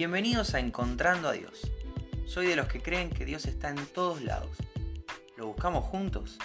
Bienvenidos 0.00 0.54
a 0.54 0.60
Encontrando 0.60 1.28
a 1.28 1.32
Dios. 1.32 1.70
Soy 2.24 2.46
de 2.46 2.56
los 2.56 2.68
que 2.68 2.80
creen 2.80 3.10
que 3.10 3.26
Dios 3.26 3.44
está 3.44 3.68
en 3.68 3.84
todos 3.84 4.22
lados. 4.22 4.56
¿Lo 5.36 5.48
buscamos 5.48 5.84
juntos? 5.84 6.38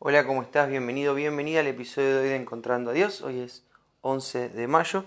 Hola, 0.00 0.26
¿cómo 0.26 0.42
estás? 0.42 0.68
Bienvenido, 0.68 1.14
bienvenida 1.14 1.60
al 1.60 1.68
episodio 1.68 2.16
de 2.16 2.22
hoy 2.22 2.28
de 2.30 2.34
Encontrando 2.34 2.90
a 2.90 2.94
Dios. 2.94 3.22
Hoy 3.22 3.38
es 3.38 3.64
11 4.00 4.48
de 4.48 4.66
mayo 4.66 5.04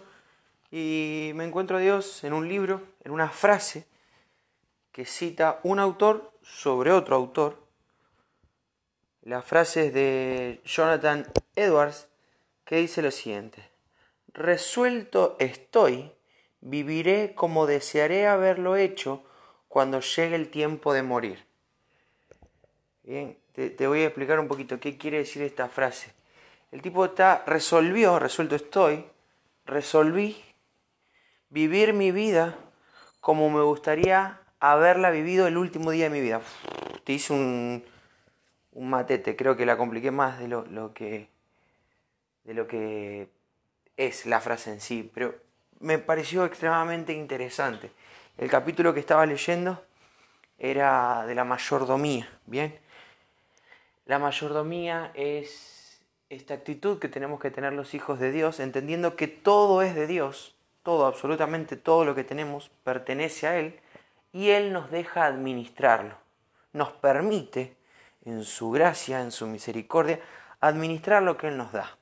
y 0.72 1.32
me 1.36 1.44
encuentro 1.44 1.76
a 1.76 1.82
Dios 1.82 2.24
en 2.24 2.32
un 2.32 2.48
libro, 2.48 2.82
en 3.04 3.12
una 3.12 3.28
frase 3.28 3.86
que 4.94 5.04
cita 5.04 5.60
un 5.64 5.78
autor 5.78 6.32
sobre 6.42 6.94
otro 6.94 7.18
autor. 7.18 7.62
La 9.24 9.42
frase 9.42 9.88
es 9.88 9.94
de 9.94 10.62
Jonathan 10.64 11.30
Edwards 11.58 12.08
que 12.64 12.78
dice 12.78 13.02
lo 13.02 13.12
siguiente. 13.12 13.69
Resuelto 14.34 15.36
estoy, 15.40 16.12
viviré 16.62 17.34
como 17.34 17.66
desearé 17.66 18.28
haberlo 18.28 18.76
hecho 18.76 19.24
cuando 19.68 20.02
llegue 20.02 20.36
el 20.36 20.50
tiempo 20.50 20.94
de 20.94 21.04
morir. 21.04 21.46
Bien, 23.04 23.38
te, 23.54 23.88
voy 23.88 24.02
a 24.02 24.06
explicar 24.06 24.40
un 24.40 24.48
poquito 24.48 24.80
qué 24.80 24.98
quiere 24.98 25.18
decir 25.18 25.42
esta 25.42 25.68
frase. 25.68 26.14
El 26.72 26.82
tipo 26.82 27.06
está, 27.06 27.44
resolvió, 27.48 28.20
resuelto 28.20 28.56
estoy, 28.56 29.06
resolví 29.66 30.38
vivir 31.50 31.94
mi 31.94 32.12
vida 32.12 32.58
como 33.20 33.50
me 33.50 33.62
gustaría 33.62 34.42
haberla 34.60 35.10
vivido 35.10 35.48
el 35.48 35.58
último 35.58 35.92
día 35.92 36.06
de 36.06 36.10
mi 36.12 36.22
vida. 36.22 36.42
te 37.04 37.14
hice 37.14 37.34
un, 37.34 37.84
matete, 38.76 39.36
creo 39.36 39.58
que 39.58 39.66
la 39.66 39.76
compliqué 39.76 40.12
más 40.12 40.40
de 40.40 40.48
lo, 40.48 40.66
lo 40.66 40.94
que 40.94 41.30
de 42.44 42.54
lo 42.54 42.68
que 42.68 43.28
es 44.00 44.26
la 44.26 44.40
frase 44.40 44.72
en 44.72 44.80
sí, 44.80 45.12
pero 45.14 45.36
me 45.82 45.98
pareció 45.98 46.46
extremadamente 46.46 47.12
interesante. 47.12 47.92
El 48.38 48.50
capítulo 48.50 48.94
que 48.94 49.02
estaba 49.02 49.26
leyendo 49.26 49.84
era 50.58 51.26
de 51.26 51.36
la 51.36 51.44
mayordomía, 51.44 52.30
¿bien? 52.46 52.80
La 54.06 54.18
mayordomía 54.18 55.12
es 55.16 56.02
esta 56.30 56.54
actitud 56.54 57.00
que 57.00 57.10
tenemos 57.10 57.42
que 57.42 57.52
tener 57.52 57.74
los 57.74 57.94
hijos 57.94 58.20
de 58.20 58.32
Dios, 58.32 58.62
entendiendo 58.62 59.18
que 59.18 59.28
todo 59.28 59.82
es 59.82 59.94
de 59.96 60.08
Dios, 60.08 60.56
todo, 60.82 61.06
absolutamente 61.06 61.76
todo 61.76 62.06
lo 62.06 62.16
que 62.16 62.24
tenemos 62.24 62.72
pertenece 62.86 63.48
a 63.48 63.60
Él, 63.60 63.82
y 64.32 64.52
Él 64.52 64.72
nos 64.72 64.92
deja 64.92 65.26
administrarlo, 65.26 66.16
nos 66.72 66.94
permite, 66.94 67.76
en 68.24 68.46
su 68.46 68.72
gracia, 68.72 69.20
en 69.20 69.34
su 69.34 69.46
misericordia, 69.46 70.22
administrar 70.62 71.22
lo 71.22 71.36
que 71.36 71.50
Él 71.50 71.58
nos 71.58 71.74
da 71.74 71.99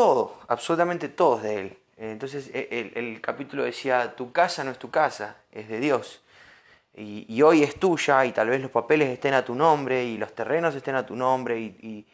todo, 0.00 0.38
absolutamente 0.48 1.10
todo 1.10 1.36
es 1.36 1.42
de 1.42 1.60
Él. 1.60 1.78
Entonces 1.98 2.50
e, 2.54 2.90
el, 2.94 3.20
capítulo 3.20 3.64
decía, 3.64 4.16
tu 4.16 4.32
casa 4.32 4.64
no 4.64 4.70
es 4.70 4.78
tu 4.78 4.90
casa, 4.90 5.36
es 5.52 5.68
de 5.68 5.78
Dios. 5.78 6.22
Y, 6.94 7.42
hoy 7.42 7.62
es 7.62 7.78
tuya 7.78 8.24
y 8.24 8.32
tal 8.32 8.48
vez 8.48 8.62
los 8.62 8.70
papeles 8.70 9.10
estén 9.10 9.34
a 9.34 9.44
tu 9.44 9.54
nombre 9.54 10.02
y 10.02 10.16
los 10.16 10.34
terrenos 10.34 10.74
estén 10.74 10.94
a 10.94 11.04
tu 11.04 11.14
nombre, 11.16 11.60
y, 11.60 12.06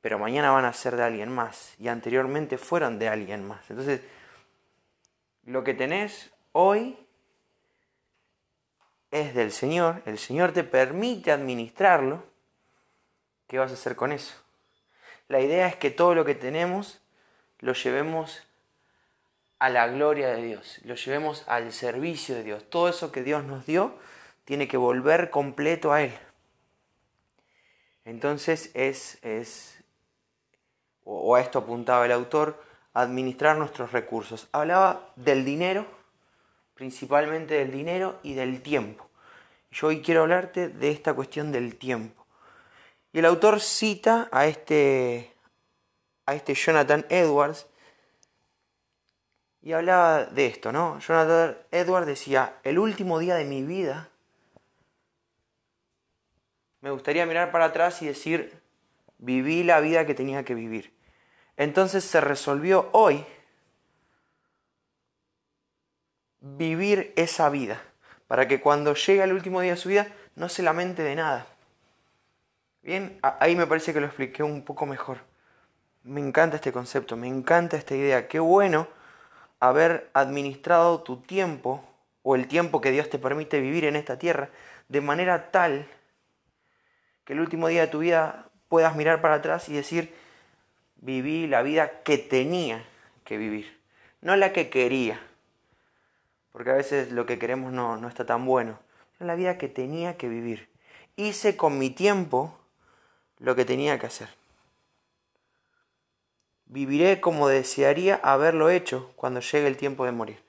pero 0.00 0.18
mañana 0.18 0.50
van 0.50 0.64
a 0.64 0.72
ser 0.72 0.96
de 0.96 1.04
alguien 1.04 1.30
más 1.30 1.76
y 1.78 1.86
anteriormente 1.86 2.58
fueron 2.58 2.98
de 2.98 3.08
alguien 3.08 3.46
más. 3.46 3.70
Entonces, 3.70 4.00
lo 5.44 5.62
que 5.62 5.74
tenés 5.74 6.32
hoy 6.50 6.98
es 9.12 9.36
del 9.36 9.52
Señor, 9.52 10.02
el 10.04 10.18
Señor 10.18 10.50
te 10.50 10.64
permite 10.64 11.30
administrarlo. 11.30 12.24
¿Qué 13.46 13.58
vas 13.58 13.70
a 13.70 13.74
hacer 13.74 13.94
con 13.94 14.10
eso? 14.10 14.34
La 15.28 15.40
idea 15.40 15.68
es 15.68 15.76
que 15.76 15.92
todo 15.92 16.16
lo 16.16 16.24
que 16.24 16.34
tenemos 16.34 17.03
lo 17.64 17.72
llevemos 17.72 18.42
a 19.58 19.70
la 19.70 19.86
gloria 19.88 20.28
de 20.28 20.42
Dios, 20.42 20.80
lo 20.84 20.96
llevemos 20.96 21.44
al 21.48 21.72
servicio 21.72 22.34
de 22.34 22.42
Dios. 22.42 22.68
Todo 22.68 22.90
eso 22.90 23.10
que 23.10 23.22
Dios 23.22 23.42
nos 23.44 23.64
dio 23.64 23.94
tiene 24.44 24.68
que 24.68 24.76
volver 24.76 25.30
completo 25.30 25.90
a 25.90 26.02
Él. 26.02 26.12
Entonces 28.04 28.70
es, 28.74 29.18
es 29.22 29.82
o 31.04 31.36
a 31.36 31.40
esto 31.40 31.60
apuntaba 31.60 32.04
el 32.04 32.12
autor, 32.12 32.62
administrar 32.92 33.56
nuestros 33.56 33.92
recursos. 33.92 34.46
Hablaba 34.52 35.10
del 35.16 35.46
dinero, 35.46 35.86
principalmente 36.74 37.54
del 37.54 37.72
dinero 37.72 38.18
y 38.22 38.34
del 38.34 38.60
tiempo. 38.60 39.08
Yo 39.70 39.86
hoy 39.86 40.02
quiero 40.02 40.20
hablarte 40.20 40.68
de 40.68 40.90
esta 40.90 41.14
cuestión 41.14 41.50
del 41.50 41.76
tiempo. 41.76 42.26
Y 43.14 43.20
el 43.20 43.24
autor 43.24 43.60
cita 43.60 44.28
a 44.32 44.46
este, 44.46 45.33
a 46.26 46.34
este 46.34 46.54
Jonathan 46.54 47.04
Edwards 47.08 47.66
y 49.62 49.72
hablaba 49.72 50.26
de 50.26 50.46
esto, 50.46 50.72
¿no? 50.72 50.98
Jonathan 51.00 51.56
Edwards 51.70 52.06
decía, 52.06 52.58
el 52.64 52.78
último 52.78 53.18
día 53.18 53.34
de 53.34 53.44
mi 53.44 53.62
vida 53.62 54.10
me 56.80 56.90
gustaría 56.90 57.24
mirar 57.24 57.50
para 57.50 57.66
atrás 57.66 58.02
y 58.02 58.06
decir, 58.06 58.60
viví 59.16 59.62
la 59.64 59.80
vida 59.80 60.04
que 60.04 60.14
tenía 60.14 60.44
que 60.44 60.54
vivir. 60.54 60.92
Entonces 61.56 62.04
se 62.04 62.20
resolvió 62.20 62.90
hoy 62.92 63.24
vivir 66.40 67.14
esa 67.16 67.48
vida, 67.48 67.80
para 68.26 68.48
que 68.48 68.60
cuando 68.60 68.94
llegue 68.94 69.22
el 69.22 69.32
último 69.32 69.62
día 69.62 69.72
de 69.72 69.78
su 69.78 69.88
vida 69.88 70.08
no 70.34 70.50
se 70.50 70.62
lamente 70.62 71.02
de 71.02 71.14
nada. 71.14 71.46
Bien, 72.82 73.18
ahí 73.22 73.56
me 73.56 73.66
parece 73.66 73.94
que 73.94 74.00
lo 74.00 74.06
expliqué 74.06 74.42
un 74.42 74.62
poco 74.62 74.84
mejor. 74.84 75.20
Me 76.04 76.20
encanta 76.20 76.56
este 76.56 76.70
concepto, 76.70 77.16
me 77.16 77.28
encanta 77.28 77.78
esta 77.78 77.94
idea. 77.94 78.28
Qué 78.28 78.38
bueno 78.38 78.86
haber 79.58 80.10
administrado 80.12 81.00
tu 81.02 81.16
tiempo 81.16 81.82
o 82.22 82.34
el 82.36 82.46
tiempo 82.46 82.82
que 82.82 82.90
Dios 82.90 83.08
te 83.08 83.18
permite 83.18 83.60
vivir 83.60 83.86
en 83.86 83.96
esta 83.96 84.18
tierra 84.18 84.50
de 84.88 85.00
manera 85.00 85.50
tal 85.50 85.86
que 87.24 87.32
el 87.32 87.40
último 87.40 87.68
día 87.68 87.82
de 87.82 87.86
tu 87.86 88.00
vida 88.00 88.50
puedas 88.68 88.94
mirar 88.96 89.22
para 89.22 89.36
atrás 89.36 89.68
y 89.70 89.72
decir, 89.72 90.14
viví 90.96 91.46
la 91.46 91.62
vida 91.62 92.02
que 92.02 92.18
tenía 92.18 92.84
que 93.24 93.38
vivir, 93.38 93.80
no 94.20 94.36
la 94.36 94.52
que 94.52 94.68
quería, 94.68 95.18
porque 96.52 96.70
a 96.70 96.74
veces 96.74 97.12
lo 97.12 97.24
que 97.24 97.38
queremos 97.38 97.72
no, 97.72 97.96
no 97.96 98.08
está 98.08 98.26
tan 98.26 98.44
bueno, 98.44 98.78
la 99.18 99.34
vida 99.36 99.56
que 99.56 99.68
tenía 99.68 100.18
que 100.18 100.28
vivir. 100.28 100.68
Hice 101.16 101.56
con 101.56 101.78
mi 101.78 101.88
tiempo 101.88 102.58
lo 103.38 103.54
que 103.54 103.64
tenía 103.64 103.98
que 103.98 104.06
hacer. 104.06 104.28
Viviré 106.66 107.20
como 107.20 107.48
desearía 107.48 108.16
haberlo 108.22 108.70
hecho 108.70 109.12
cuando 109.16 109.40
llegue 109.40 109.66
el 109.66 109.76
tiempo 109.76 110.04
de 110.04 110.12
morir. 110.12 110.42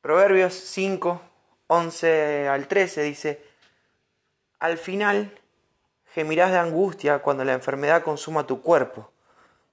Proverbios 0.00 0.54
5, 0.54 1.20
11 1.68 2.48
al 2.48 2.66
13 2.66 3.02
dice, 3.02 3.42
al 4.58 4.78
final 4.78 5.38
gemirás 6.14 6.52
de 6.52 6.58
angustia 6.58 7.20
cuando 7.20 7.44
la 7.44 7.52
enfermedad 7.52 8.02
consuma 8.02 8.46
tu 8.46 8.62
cuerpo. 8.62 9.10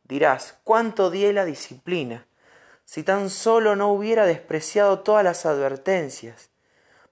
Dirás, 0.04 0.58
¿cuánto 0.64 1.10
di 1.10 1.32
la 1.32 1.46
disciplina? 1.46 2.26
Si 2.86 3.04
tan 3.04 3.30
solo 3.30 3.76
no 3.76 3.90
hubiera 3.90 4.26
despreciado 4.26 5.02
todas 5.02 5.24
las 5.24 5.46
advertencias. 5.46 6.50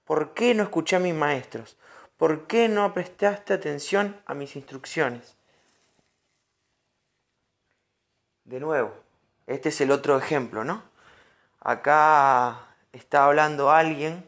¿Por 0.04 0.34
qué 0.34 0.54
no 0.54 0.64
escuché 0.64 0.96
a 0.96 0.98
mis 0.98 1.14
maestros? 1.14 1.76
¿Por 2.16 2.48
qué 2.48 2.68
no 2.68 2.92
prestaste 2.92 3.54
atención 3.54 4.20
a 4.26 4.34
mis 4.34 4.56
instrucciones? 4.56 5.37
De 8.48 8.60
nuevo, 8.60 8.94
este 9.46 9.68
es 9.68 9.78
el 9.82 9.90
otro 9.90 10.16
ejemplo, 10.16 10.64
¿no? 10.64 10.82
Acá 11.60 12.68
está 12.92 13.26
hablando 13.26 13.70
alguien 13.70 14.26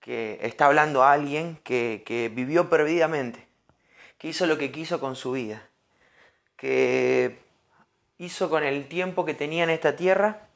que 0.00 0.40
está 0.42 0.66
hablando 0.66 1.04
alguien 1.04 1.60
que, 1.62 2.02
que 2.04 2.28
vivió 2.28 2.68
perdidamente, 2.68 3.46
que 4.18 4.26
hizo 4.26 4.46
lo 4.46 4.58
que 4.58 4.72
quiso 4.72 4.98
con 4.98 5.14
su 5.14 5.30
vida, 5.30 5.62
que 6.56 7.38
hizo 8.18 8.50
con 8.50 8.64
el 8.64 8.88
tiempo 8.88 9.24
que 9.24 9.34
tenía 9.34 9.62
en 9.62 9.70
esta 9.70 9.94
tierra 9.94 10.48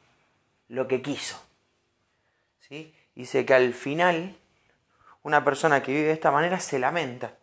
lo 0.66 0.88
que 0.88 1.00
quiso. 1.00 1.40
¿sí? 2.58 2.92
Dice 3.14 3.46
que 3.46 3.54
al 3.54 3.72
final 3.72 4.36
una 5.22 5.44
persona 5.44 5.80
que 5.80 5.92
vive 5.92 6.08
de 6.08 6.12
esta 6.12 6.32
manera 6.32 6.58
se 6.58 6.80
lamenta. 6.80 7.36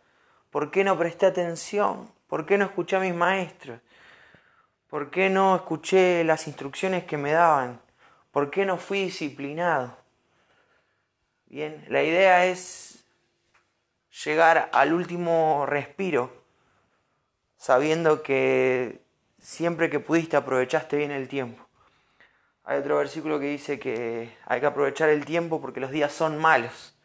¿Por 0.50 0.70
qué 0.70 0.84
no 0.84 0.98
presté 0.98 1.24
atención? 1.24 2.12
¿Por 2.28 2.44
qué 2.44 2.58
no 2.58 2.66
escuché 2.66 2.96
a 2.96 3.00
mis 3.00 3.14
maestros? 3.14 3.80
¿Por 4.90 5.12
qué 5.12 5.30
no 5.30 5.54
escuché 5.54 6.24
las 6.24 6.48
instrucciones 6.48 7.04
que 7.04 7.16
me 7.16 7.30
daban? 7.30 7.80
¿Por 8.32 8.50
qué 8.50 8.66
no 8.66 8.76
fui 8.76 9.04
disciplinado? 9.04 9.96
Bien, 11.46 11.84
la 11.88 12.02
idea 12.02 12.46
es 12.46 13.04
llegar 14.24 14.68
al 14.72 14.92
último 14.92 15.64
respiro 15.66 16.32
sabiendo 17.56 18.24
que 18.24 19.00
siempre 19.38 19.90
que 19.90 20.00
pudiste 20.00 20.36
aprovechaste 20.36 20.96
bien 20.96 21.12
el 21.12 21.28
tiempo. 21.28 21.64
Hay 22.64 22.80
otro 22.80 22.96
versículo 22.96 23.38
que 23.38 23.46
dice 23.46 23.78
que 23.78 24.36
hay 24.44 24.58
que 24.58 24.66
aprovechar 24.66 25.08
el 25.08 25.24
tiempo 25.24 25.60
porque 25.60 25.78
los 25.78 25.92
días 25.92 26.12
son 26.12 26.36
malos. 26.36 26.96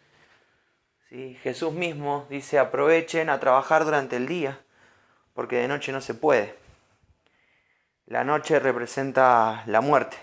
Jesús 1.12 1.72
mismo 1.72 2.26
dice 2.32 2.58
aprovechen 2.58 3.30
a 3.30 3.40
trabajar 3.40 3.86
durante 3.86 4.16
el 4.16 4.26
día, 4.28 4.60
porque 5.36 5.58
de 5.58 5.68
noche 5.68 5.92
no 5.92 6.02
se 6.02 6.16
puede. 6.16 6.65
La 8.08 8.24
noche 8.24 8.60
representa 8.60 9.64
la 9.66 9.82
muerte. 9.82 10.18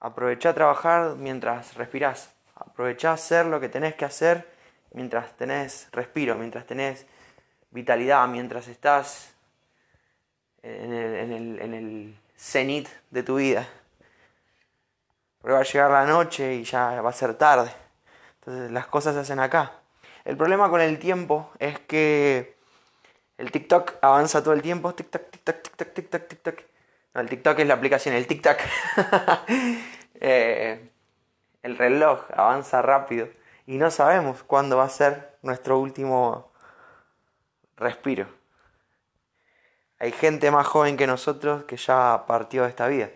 Aprovecha 0.00 0.50
a 0.50 0.54
trabajar 0.54 1.16
mientras 1.16 1.74
respirás. 1.74 2.34
Aprovecha 2.54 3.10
a 3.10 3.14
hacer 3.14 3.46
lo 3.46 3.58
que 3.58 3.70
tenés 3.70 3.94
que 3.94 4.04
hacer 4.04 4.46
mientras 4.92 5.34
tenés 5.36 5.88
respiro, 5.92 6.34
mientras 6.34 6.66
tenés 6.66 7.06
vitalidad, 7.70 8.28
mientras 8.28 8.68
estás 8.68 9.34
en 10.62 10.92
el, 10.92 11.60
en 11.60 11.74
el, 11.74 12.18
cenit 12.36 12.86
de 13.10 13.22
tu 13.22 13.36
vida. 13.36 13.66
Porque 15.40 15.54
va 15.54 15.60
a 15.60 15.64
llegar 15.64 15.90
la 15.90 16.04
noche 16.04 16.54
y 16.54 16.64
ya 16.64 17.00
va 17.00 17.10
a 17.10 17.14
ser 17.14 17.34
tarde. 17.34 17.70
Entonces 18.40 18.70
las 18.70 18.86
cosas 18.88 19.14
se 19.14 19.20
hacen 19.20 19.40
acá. 19.40 19.72
El 20.24 20.36
problema 20.36 20.68
con 20.68 20.82
el 20.82 20.98
tiempo 20.98 21.50
es 21.58 21.78
que 21.78 22.55
el 23.38 23.50
TikTok 23.50 23.94
avanza 24.00 24.42
todo 24.42 24.54
el 24.54 24.62
tiempo. 24.62 24.94
TikTok, 24.94 25.30
TikTok, 25.30 25.92
TikTok, 25.92 26.28
TikTok. 26.28 26.60
No, 27.14 27.20
el 27.20 27.28
TikTok 27.28 27.58
es 27.58 27.66
la 27.66 27.74
aplicación, 27.74 28.14
el 28.14 28.26
TikTok. 28.26 28.58
Eh, 30.18 30.92
el 31.62 31.76
reloj 31.76 32.24
avanza 32.34 32.80
rápido 32.80 33.28
y 33.66 33.76
no 33.76 33.90
sabemos 33.90 34.42
cuándo 34.42 34.78
va 34.78 34.84
a 34.84 34.88
ser 34.88 35.36
nuestro 35.42 35.78
último 35.78 36.50
respiro. 37.76 38.26
Hay 39.98 40.12
gente 40.12 40.50
más 40.50 40.66
joven 40.66 40.96
que 40.96 41.06
nosotros 41.06 41.64
que 41.64 41.76
ya 41.76 42.24
partió 42.26 42.62
de 42.62 42.70
esta 42.70 42.86
vida. 42.86 43.10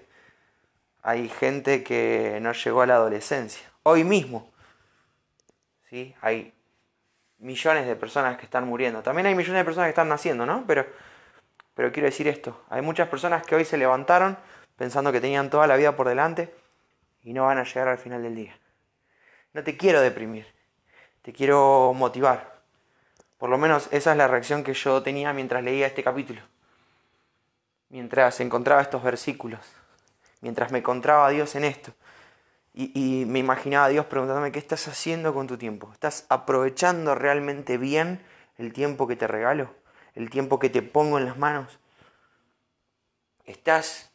Hay 1.03 1.31
gente 1.31 1.83
que 1.83 2.39
no 2.43 2.53
llegó 2.53 2.83
a 2.83 2.87
la 2.87 2.97
adolescencia. 2.97 3.67
Hoy 3.83 4.05
mismo. 4.05 4.53
¿sí? 5.89 6.15
Hay 6.21 6.53
millones 7.41 7.87
de 7.87 7.97
personas 7.97 8.39
que 8.39 8.45
están 8.45 8.67
muriendo. 8.67 9.03
También 9.03 9.27
hay 9.27 9.35
millones 9.35 9.59
de 9.61 9.65
personas 9.65 9.87
que 9.87 9.91
están 9.91 10.09
naciendo, 10.09 10.47
¿no? 10.47 10.65
Pero, 10.67 10.87
pero 11.75 11.93
quiero 11.93 12.07
decir 12.07 12.29
esto. 12.29 12.63
Hay 12.71 12.83
muchas 12.83 13.09
personas 13.09 13.45
que 13.45 13.55
hoy 13.55 13.65
se 13.65 13.77
levantaron 13.77 14.39
pensando 14.77 15.13
que 15.13 15.21
tenían 15.21 15.51
toda 15.51 15.67
la 15.67 15.77
vida 15.77 15.97
por 15.97 16.09
delante 16.09 16.55
y 17.23 17.33
no 17.33 17.45
van 17.45 17.59
a 17.59 17.65
llegar 17.65 17.89
al 17.89 17.99
final 17.99 18.23
del 18.23 18.35
día. 18.35 18.57
No 19.53 19.65
te 19.65 19.77
quiero 19.77 20.01
deprimir. 20.01 20.47
Te 21.23 21.33
quiero 21.33 21.93
motivar. 21.95 22.61
Por 23.37 23.51
lo 23.51 23.59
menos 23.59 23.89
esa 23.91 24.13
es 24.13 24.17
la 24.17 24.29
reacción 24.29 24.65
que 24.65 24.75
yo 24.75 25.03
tenía 25.03 25.33
mientras 25.33 25.63
leía 25.63 25.87
este 25.87 26.03
capítulo 26.03 26.41
mientras 27.91 28.41
encontraba 28.41 28.81
estos 28.81 29.03
versículos, 29.03 29.61
mientras 30.41 30.73
me 30.73 30.79
encontraba 30.79 31.27
a 31.27 31.31
Dios 31.31 31.55
en 31.57 31.65
esto. 31.65 31.93
Y, 32.83 33.27
me 33.27 33.39
imaginaba 33.39 33.85
a 33.85 33.89
Dios 33.91 34.07
preguntándome, 34.07 34.53
¿qué 34.53 34.59
estás 34.59 34.89
haciendo 34.89 35.35
con 35.35 35.47
tu 35.47 35.59
tiempo? 35.59 35.91
¿Estás 35.93 36.25
aprovechando 36.31 37.15
realmente 37.15 37.77
bien 37.77 38.25
el 38.57 38.73
tiempo 38.73 39.07
que 39.07 39.17
te 39.17 39.27
regalo? 39.27 39.75
¿El 40.15 40.31
tiempo 40.31 40.59
que 40.59 40.71
te 40.71 40.81
pongo 40.81 41.19
en 41.19 41.27
las 41.27 41.37
manos? 41.37 41.79
¿Estás, 43.45 44.11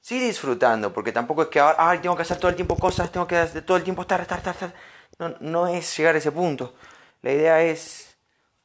sí 0.00 0.18
disfrutando? 0.18 0.90
Porque 0.94 1.12
tampoco 1.12 1.42
es 1.42 1.48
que 1.48 1.60
ahora, 1.60 1.76
ay, 1.78 1.98
tengo 1.98 2.16
que 2.16 2.22
hacer 2.22 2.38
todo 2.38 2.48
el 2.48 2.56
tiempo 2.56 2.76
cosas, 2.76 3.12
tengo 3.12 3.26
que 3.26 3.36
hacer 3.36 3.62
todo 3.62 3.76
el 3.76 3.84
tiempo 3.84 4.00
estar, 4.00 4.22
estar, 4.22 4.38
estar. 4.38 4.72
No, 5.18 5.34
no 5.40 5.66
es 5.66 5.94
llegar 5.94 6.14
a 6.14 6.18
ese 6.18 6.32
punto. 6.32 6.74
La 7.20 7.32
idea 7.32 7.62
es, 7.62 8.16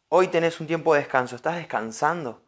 hoy 0.08 0.30
tenés 0.30 0.62
un 0.62 0.68
tiempo 0.68 0.94
de 0.94 1.02
descanso, 1.02 1.36
¿estás 1.36 1.58
descansando? 1.58 2.42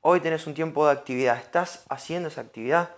Hoy 0.00 0.18
tenés 0.18 0.48
un 0.48 0.54
tiempo 0.54 0.84
de 0.84 0.92
actividad. 0.92 1.36
¿Estás 1.38 1.84
haciendo 1.88 2.28
esa 2.28 2.40
actividad? 2.40 2.90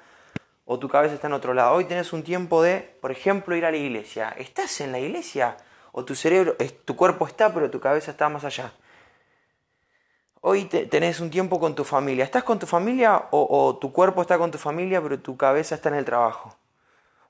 ¿O 0.69 0.81
tu 0.81 0.89
cabeza 0.89 1.15
está 1.15 1.29
en 1.29 1.33
otro 1.33 1.55
lado? 1.55 1.75
Hoy 1.75 1.85
tenés 1.85 2.13
un 2.13 2.25
tiempo 2.25 2.61
de, 2.61 2.81
por 3.01 3.13
ejemplo, 3.13 3.55
ir 3.55 3.65
a 3.65 3.71
la 3.71 3.77
iglesia. 3.77 4.35
¿Estás 4.37 4.81
en 4.81 4.91
la 4.91 4.99
iglesia? 4.99 5.57
¿O 5.93 6.05
tu 6.05 6.17
cerebro, 6.17 6.57
tu 6.85 6.97
cuerpo 6.97 7.29
está, 7.29 7.55
pero 7.55 7.71
tu 7.71 7.79
cabeza 7.79 8.11
está 8.11 8.29
más 8.29 8.45
allá? 8.45 8.73
Hoy 10.41 10.65
tenés 10.65 11.21
un 11.21 11.31
tiempo 11.31 11.61
con 11.61 11.77
tu 11.77 11.85
familia. 11.85 12.25
¿Estás 12.25 12.43
con 12.43 12.59
tu 12.59 12.67
familia 12.67 13.27
o, 13.31 13.79
tu 13.81 13.93
cuerpo 13.93 14.23
está 14.23 14.39
con 14.39 14.51
tu 14.51 14.59
familia, 14.59 15.01
pero 15.01 15.21
tu 15.21 15.37
cabeza 15.37 15.77
está 15.77 15.89
en 15.89 15.95
el 15.95 16.05
trabajo? 16.05 16.57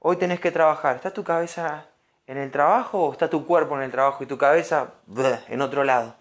Hoy 0.00 0.16
tenés 0.16 0.40
que 0.40 0.50
trabajar. 0.50 0.96
¿Está 0.96 1.12
tu 1.12 1.22
cabeza 1.22 1.88
en 2.26 2.38
el 2.38 2.50
trabajo 2.50 3.04
o 3.04 3.12
está 3.12 3.28
tu 3.28 3.44
cuerpo 3.44 3.76
en 3.76 3.82
el 3.82 3.90
trabajo 3.90 4.24
y 4.24 4.26
tu 4.26 4.38
cabeza 4.38 4.94
en 5.48 5.60
otro 5.60 5.84
lado? 5.84 6.14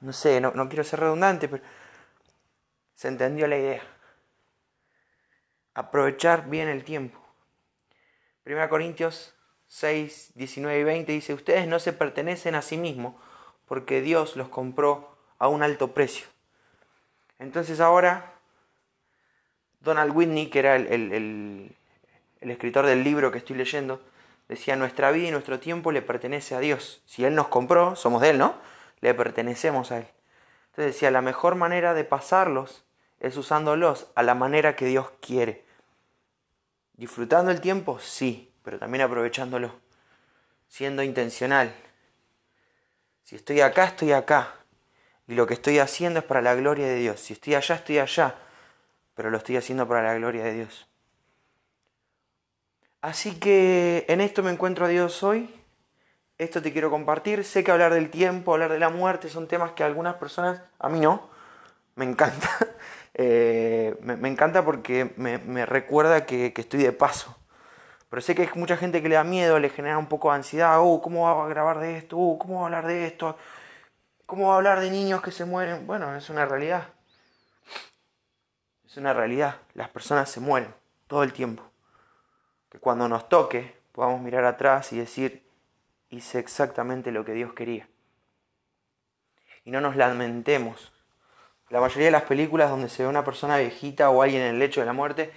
No 0.00 0.14
sé, 0.14 0.40
no, 0.40 0.50
no 0.54 0.66
quiero 0.68 0.82
ser 0.82 1.00
redundante, 1.00 1.46
pero 1.46 1.62
se 2.94 3.08
entendió 3.08 3.46
la 3.46 3.58
idea. 3.58 3.82
Aprovechar 5.74 6.48
bien 6.48 6.68
el 6.68 6.84
tiempo. 6.84 7.18
1 8.46 8.68
Corintios 8.68 9.34
6, 9.68 10.32
19 10.34 10.78
y 10.78 10.84
20 10.84 11.12
dice, 11.12 11.34
ustedes 11.34 11.66
no 11.66 11.78
se 11.78 11.92
pertenecen 11.92 12.54
a 12.54 12.62
sí 12.62 12.76
mismos 12.76 13.14
porque 13.66 14.00
Dios 14.00 14.36
los 14.36 14.48
compró 14.48 15.16
a 15.38 15.48
un 15.48 15.62
alto 15.62 15.92
precio. 15.92 16.26
Entonces 17.38 17.80
ahora, 17.80 18.34
Donald 19.80 20.14
Whitney, 20.14 20.48
que 20.48 20.58
era 20.60 20.76
el, 20.76 20.86
el, 20.90 22.50
escritor 22.50 22.86
del 22.86 23.02
libro 23.02 23.32
que 23.32 23.38
estoy 23.38 23.56
leyendo, 23.56 24.00
decía, 24.48 24.76
nuestra 24.76 25.10
vida 25.10 25.28
y 25.28 25.30
nuestro 25.30 25.58
tiempo 25.58 25.90
le 25.90 26.02
pertenece 26.02 26.54
a 26.54 26.60
Dios. 26.60 27.02
Si 27.06 27.24
Él 27.24 27.34
nos 27.34 27.48
compró, 27.48 27.96
somos 27.96 28.20
de 28.22 28.30
Él, 28.30 28.38
¿no? 28.38 28.54
Le 29.00 29.12
pertenecemos 29.14 29.90
a 29.90 29.98
Él. 29.98 30.06
Entonces 30.70 30.94
decía, 30.94 31.10
la 31.10 31.22
mejor 31.22 31.54
manera 31.54 31.94
de 31.94 32.04
pasarlos 32.04 32.84
es 33.20 33.36
usándolos 33.36 34.08
a 34.14 34.22
la 34.22 34.34
manera 34.34 34.76
que 34.76 34.86
Dios 34.86 35.10
quiere. 35.20 35.63
Disfrutando 36.96 37.50
el 37.50 37.60
tiempo, 37.60 37.98
sí, 37.98 38.52
pero 38.62 38.78
también 38.78 39.02
aprovechándolo. 39.02 39.74
Siendo 40.68 41.02
intencional. 41.02 41.74
Si 43.22 43.36
estoy 43.36 43.60
acá, 43.60 43.84
estoy 43.84 44.12
acá. 44.12 44.54
Y 45.26 45.34
lo 45.34 45.46
que 45.46 45.54
estoy 45.54 45.78
haciendo 45.78 46.20
es 46.20 46.24
para 46.24 46.42
la 46.42 46.54
gloria 46.54 46.86
de 46.86 46.96
Dios. 46.96 47.20
Si 47.20 47.32
estoy 47.32 47.54
allá, 47.54 47.76
estoy 47.76 47.98
allá. 47.98 48.36
Pero 49.14 49.30
lo 49.30 49.38
estoy 49.38 49.56
haciendo 49.56 49.88
para 49.88 50.02
la 50.02 50.14
gloria 50.14 50.44
de 50.44 50.52
Dios. 50.52 50.86
Así 53.00 53.38
que 53.38 54.06
en 54.08 54.20
esto 54.20 54.42
me 54.42 54.50
encuentro 54.50 54.86
a 54.86 54.88
Dios 54.88 55.22
hoy. 55.22 55.54
Esto 56.38 56.62
te 56.62 56.72
quiero 56.72 56.90
compartir. 56.90 57.44
Sé 57.44 57.62
que 57.62 57.70
hablar 57.70 57.92
del 57.94 58.10
tiempo, 58.10 58.54
hablar 58.54 58.72
de 58.72 58.78
la 58.78 58.88
muerte 58.88 59.28
son 59.28 59.46
temas 59.46 59.72
que 59.72 59.82
a 59.82 59.86
algunas 59.86 60.14
personas, 60.16 60.60
a 60.78 60.88
mí 60.88 61.00
no, 61.00 61.28
me 61.96 62.04
encanta. 62.04 62.48
Eh, 63.14 63.96
me, 64.00 64.28
encanta 64.28 64.64
porque 64.64 65.12
me, 65.16 65.66
recuerda 65.66 66.26
que, 66.26 66.52
estoy 66.56 66.82
de 66.82 66.92
paso. 66.92 67.36
Pero 68.10 68.22
sé 68.22 68.34
que 68.34 68.42
hay 68.42 68.48
mucha 68.54 68.76
gente 68.76 69.02
que 69.02 69.08
le 69.08 69.14
da 69.16 69.24
miedo, 69.24 69.58
le 69.58 69.70
genera 69.70 69.98
un 69.98 70.08
poco 70.08 70.30
de 70.30 70.36
ansiedad. 70.36 70.80
Uh, 70.82 71.00
¿cómo 71.00 71.24
va 71.24 71.44
a 71.44 71.48
grabar 71.48 71.80
de 71.80 71.98
esto? 71.98 72.16
Uh, 72.16 72.38
¿cómo 72.38 72.56
va 72.56 72.62
a 72.62 72.64
hablar 72.66 72.86
de 72.86 73.06
esto? 73.06 73.36
¿Cómo 74.26 74.48
va 74.48 74.54
a 74.54 74.56
hablar 74.56 74.80
de 74.80 74.90
niños 74.90 75.22
que 75.22 75.30
se 75.30 75.44
mueren? 75.44 75.86
Bueno, 75.86 76.14
es 76.16 76.28
una 76.30 76.44
realidad. 76.44 76.88
Es 78.84 78.96
una 78.96 79.12
realidad. 79.12 79.56
Las 79.74 79.88
personas 79.88 80.30
se 80.30 80.40
mueren 80.40 80.72
todo 81.06 81.22
el 81.22 81.32
tiempo. 81.32 81.64
Que 82.70 82.78
cuando 82.78 83.08
nos 83.08 83.28
toque 83.28 83.76
podamos 83.92 84.20
mirar 84.20 84.44
atrás 84.44 84.92
y 84.92 84.98
decir, 84.98 85.48
hice 86.10 86.38
exactamente 86.38 87.12
lo 87.12 87.24
que 87.24 87.32
Dios 87.32 87.52
quería. 87.52 87.88
Y 89.64 89.70
no 89.70 89.80
nos 89.80 89.96
lamentemos 89.96 90.93
la 91.74 91.80
mayoría 91.80 92.04
de 92.04 92.12
las 92.12 92.22
películas 92.22 92.70
donde 92.70 92.88
se 92.88 93.02
ve 93.02 93.08
una 93.08 93.24
persona 93.24 93.58
viejita 93.58 94.08
o 94.08 94.22
alguien 94.22 94.42
en 94.42 94.50
el 94.50 94.58
lecho 94.60 94.78
de 94.78 94.86
la 94.86 94.92
muerte, 94.92 95.32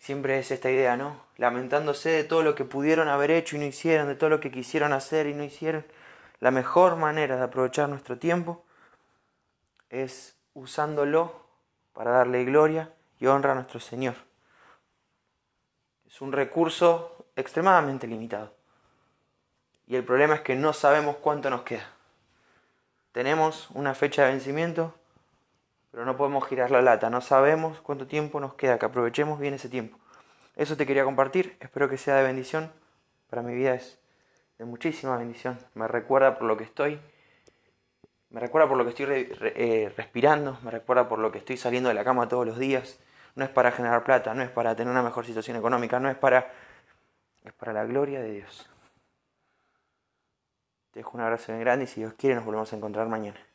siempre 0.00 0.36
es 0.36 0.50
esta 0.50 0.68
idea, 0.68 0.96
¿no? 0.96 1.22
Lamentándose 1.36 2.10
de 2.10 2.24
todo 2.24 2.42
lo 2.42 2.56
que 2.56 2.64
pudieron 2.64 3.06
haber 3.06 3.30
hecho 3.30 3.54
y 3.54 3.60
no 3.60 3.66
hicieron, 3.66 4.08
de 4.08 4.16
todo 4.16 4.30
lo 4.30 4.40
que 4.40 4.50
quisieron 4.50 4.92
hacer 4.92 5.28
y 5.28 5.32
no 5.32 5.44
hicieron. 5.44 5.86
La 6.40 6.50
mejor 6.50 6.96
manera 6.96 7.36
de 7.36 7.44
aprovechar 7.44 7.88
nuestro 7.88 8.18
tiempo 8.18 8.64
es 9.90 10.34
usándolo 10.54 11.46
para 11.92 12.10
darle 12.10 12.44
gloria 12.44 12.90
y 13.20 13.28
honra 13.28 13.52
a 13.52 13.54
nuestro 13.54 13.78
Señor. 13.78 14.16
Es 16.04 16.20
un 16.20 16.32
recurso 16.32 17.26
extremadamente 17.36 18.08
limitado. 18.08 18.52
Y 19.86 19.94
el 19.94 20.02
problema 20.02 20.34
es 20.34 20.40
que 20.40 20.56
no 20.56 20.72
sabemos 20.72 21.14
cuánto 21.18 21.48
nos 21.48 21.62
queda. 21.62 21.88
Tenemos 23.12 23.70
una 23.70 23.94
fecha 23.94 24.24
de 24.24 24.32
vencimiento 24.32 24.96
pero 25.90 26.04
no 26.04 26.16
podemos 26.16 26.46
girar 26.46 26.70
la 26.70 26.82
lata, 26.82 27.10
no 27.10 27.20
sabemos 27.20 27.80
cuánto 27.80 28.06
tiempo 28.06 28.40
nos 28.40 28.54
queda, 28.54 28.78
que 28.78 28.86
aprovechemos 28.86 29.38
bien 29.38 29.54
ese 29.54 29.68
tiempo. 29.68 29.98
Eso 30.56 30.76
te 30.76 30.86
quería 30.86 31.04
compartir, 31.04 31.56
espero 31.60 31.88
que 31.88 31.98
sea 31.98 32.16
de 32.16 32.22
bendición, 32.22 32.72
para 33.28 33.42
mi 33.42 33.54
vida 33.54 33.74
es 33.74 33.98
de 34.58 34.64
muchísima 34.64 35.16
bendición, 35.16 35.58
me 35.74 35.88
recuerda 35.88 36.38
por 36.38 36.46
lo 36.46 36.56
que 36.56 36.64
estoy, 36.64 37.00
me 38.30 38.40
recuerda 38.40 38.68
por 38.68 38.76
lo 38.76 38.84
que 38.84 38.90
estoy 38.90 39.06
eh, 39.40 39.92
respirando, 39.96 40.58
me 40.62 40.70
recuerda 40.70 41.08
por 41.08 41.18
lo 41.18 41.32
que 41.32 41.38
estoy 41.38 41.56
saliendo 41.56 41.88
de 41.88 41.94
la 41.94 42.04
cama 42.04 42.28
todos 42.28 42.46
los 42.46 42.58
días, 42.58 43.00
no 43.34 43.44
es 43.44 43.50
para 43.50 43.72
generar 43.72 44.04
plata, 44.04 44.34
no 44.34 44.42
es 44.42 44.50
para 44.50 44.76
tener 44.76 44.90
una 44.90 45.02
mejor 45.02 45.24
situación 45.26 45.56
económica, 45.56 45.98
no 45.98 46.10
es 46.10 46.16
para... 46.16 46.52
es 47.44 47.52
para 47.54 47.72
la 47.72 47.84
gloria 47.84 48.20
de 48.20 48.32
Dios. 48.32 48.68
Te 50.92 51.00
dejo 51.00 51.16
un 51.16 51.22
abrazo 51.22 51.52
bien 51.52 51.60
grande 51.60 51.84
y 51.84 51.88
si 51.88 52.00
Dios 52.00 52.14
quiere 52.14 52.34
nos 52.34 52.44
volvemos 52.44 52.72
a 52.72 52.76
encontrar 52.76 53.08
mañana. 53.08 53.40